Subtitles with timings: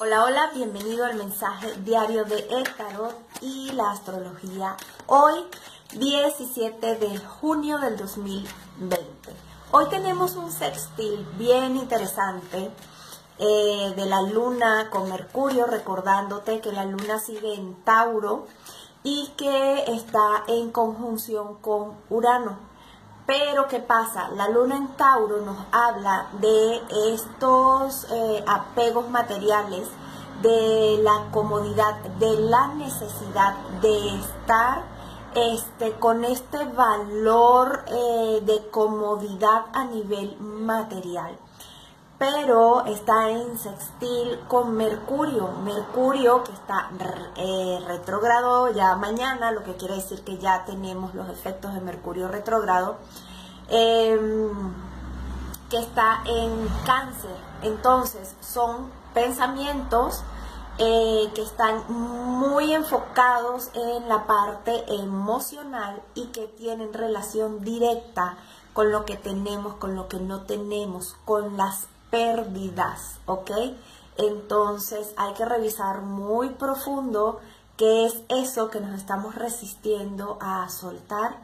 [0.00, 4.76] Hola, hola, bienvenido al mensaje diario de El Tarot y la Astrología.
[5.06, 5.46] Hoy,
[5.92, 9.06] 17 de junio del 2020.
[9.70, 12.72] Hoy tenemos un sextil bien interesante
[13.38, 18.48] eh, de la luna con Mercurio, recordándote que la luna sigue en Tauro
[19.04, 22.73] y que está en conjunción con Urano.
[23.26, 24.28] Pero ¿qué pasa?
[24.36, 26.82] La luna en Tauro nos habla de
[27.14, 29.88] estos eh, apegos materiales,
[30.42, 34.82] de la comodidad, de la necesidad de estar
[35.34, 41.38] este, con este valor eh, de comodidad a nivel material
[42.18, 45.48] pero está en sextil con Mercurio.
[45.64, 46.90] Mercurio que está
[47.36, 52.28] eh, retrógrado ya mañana, lo que quiere decir que ya tenemos los efectos de Mercurio
[52.28, 52.96] retrógrado,
[53.68, 54.50] em,
[55.68, 57.36] que está en cáncer.
[57.62, 60.22] Entonces son pensamientos
[60.78, 68.36] eh, que están muy enfocados en la parte emocional y que tienen relación directa
[68.72, 73.50] con lo que tenemos, con lo que no tenemos, con las pérdidas, ¿ok?
[74.16, 77.40] Entonces hay que revisar muy profundo
[77.76, 81.38] qué es eso que nos estamos resistiendo a soltar.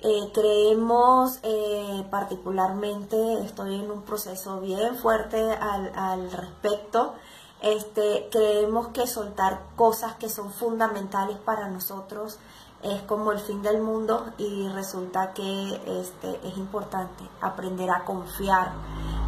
[0.00, 7.14] Eh, creemos eh, particularmente, estoy en un proceso bien fuerte al, al respecto,
[7.62, 12.38] este, creemos que soltar cosas que son fundamentales para nosotros
[12.82, 18.72] es como el fin del mundo y resulta que este, es importante aprender a confiar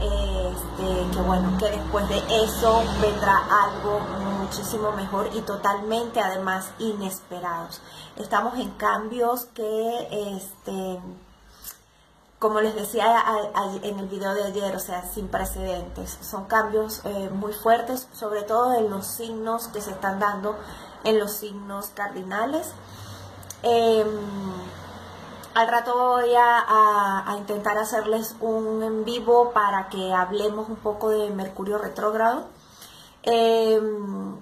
[0.00, 4.00] este, que bueno, que después de eso vendrá algo
[4.40, 7.80] muchísimo mejor y totalmente además inesperados.
[8.16, 11.00] Estamos en cambios que, este,
[12.38, 13.24] como les decía
[13.82, 16.18] en el video de ayer, o sea, sin precedentes.
[16.20, 20.56] Son cambios eh, muy fuertes, sobre todo en los signos que se están dando
[21.04, 22.72] en los signos cardinales.
[23.62, 24.06] Em,
[25.56, 31.30] al rato voy a, intentar hacerles un en vivo para que hablemos un poco de
[31.30, 32.44] Mercurio retrógrado.
[33.22, 34.36] Em,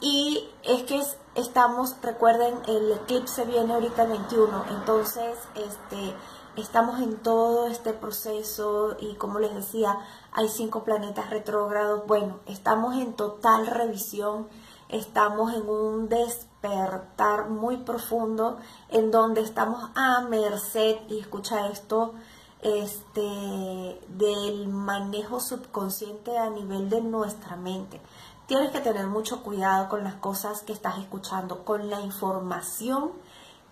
[0.00, 1.00] y es que
[1.36, 6.16] estamos, recuerden, el eclipse viene ahorita el 21, entonces este,
[6.56, 9.96] estamos en todo este proceso y como les decía,
[10.32, 12.04] hay cinco planetas retrógrados.
[12.08, 14.48] Bueno, estamos en total revisión
[14.92, 18.58] estamos en un despertar muy profundo
[18.88, 22.14] en donde estamos a merced, y escucha esto,
[22.62, 28.00] este, del manejo subconsciente a nivel de nuestra mente.
[28.46, 33.12] Tienes que tener mucho cuidado con las cosas que estás escuchando, con la información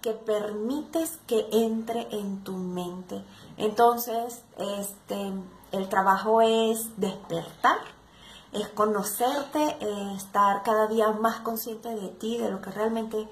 [0.01, 3.23] que permites que entre en tu mente.
[3.57, 5.33] Entonces, este,
[5.73, 7.98] el trabajo es despertar
[8.53, 9.77] es conocerte,
[10.17, 13.29] estar cada día más consciente de ti, de lo que realmente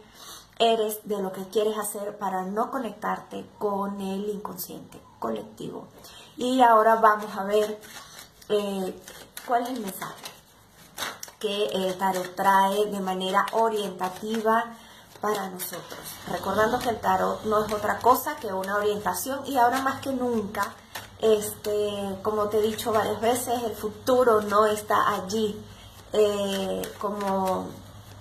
[0.58, 5.88] eres, de lo que quieres hacer para no conectarte con el inconsciente colectivo.
[6.36, 7.80] Y ahora vamos a ver
[8.48, 9.00] eh,
[9.46, 10.24] cuál es el mensaje
[11.38, 14.64] que el tarot trae de manera orientativa
[15.20, 16.00] para nosotros.
[16.28, 20.12] Recordando que el tarot no es otra cosa que una orientación y ahora más que
[20.12, 20.72] nunca
[21.20, 25.58] este, como te he dicho varias veces, el futuro no está allí
[26.12, 27.68] eh, como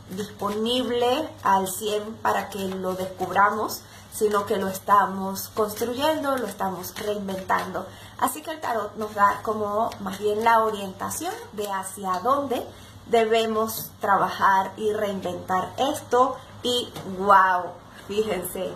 [0.10, 3.82] disponible al 100 para que lo descubramos,
[4.14, 7.86] sino que lo estamos construyendo, lo estamos reinventando.
[8.18, 12.66] Así que el tarot nos da como más bien la orientación de hacia dónde
[13.08, 16.38] debemos trabajar y reinventar esto.
[16.64, 17.72] Y wow,
[18.08, 18.74] fíjense,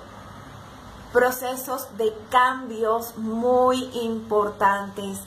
[1.12, 5.20] procesos de cambios muy importantes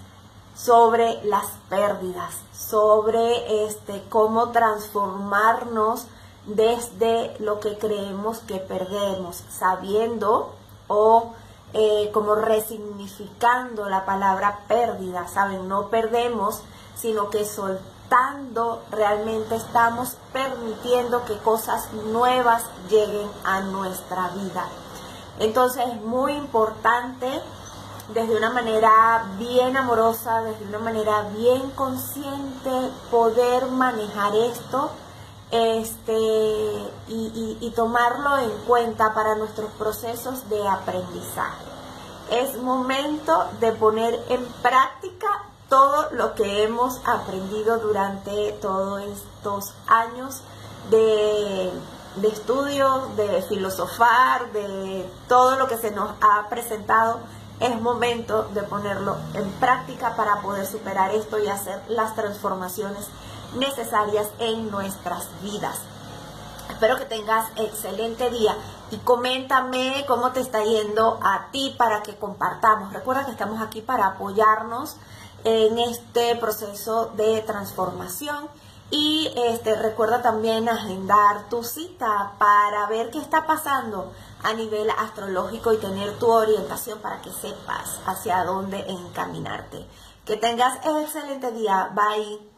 [0.55, 6.07] sobre las pérdidas, sobre este cómo transformarnos
[6.47, 10.53] desde lo que creemos que perdemos, sabiendo
[10.89, 11.33] o
[11.73, 15.69] eh, como resignificando la palabra pérdida, ¿saben?
[15.69, 16.61] No perdemos,
[16.97, 24.67] sino que soltando realmente estamos permitiendo que cosas nuevas lleguen a nuestra vida.
[25.39, 27.29] Entonces es muy importante
[28.15, 34.91] desde una manera bien amorosa, desde una manera bien consciente, poder manejar esto
[35.51, 36.13] este,
[37.09, 41.65] y, y tomarlo en cuenta para nuestros procesos de aprendizaje.
[42.31, 45.29] Es momento de poner en práctica
[45.69, 50.43] todo lo que hemos aprendido durante todos estos años
[50.91, 51.71] de
[52.23, 57.19] de estudio, de filosofar, de todo lo que se nos ha presentado,
[57.59, 63.09] es momento de ponerlo en práctica para poder superar esto y hacer las transformaciones
[63.57, 65.81] necesarias en nuestras vidas.
[66.71, 68.57] Espero que tengas excelente día
[68.93, 72.93] y coméntame cómo te está yendo a ti para que compartamos.
[72.93, 74.97] Recuerda que estamos aquí para apoyarnos
[75.45, 78.49] en este proceso de transformación
[78.93, 84.13] y este recuerda también agendar tu cita para ver qué está pasando
[84.43, 89.87] a nivel astrológico y tener tu orientación para que sepas hacia dónde encaminarte.
[90.27, 91.91] Que tengas excelente día.
[91.95, 92.52] Bye.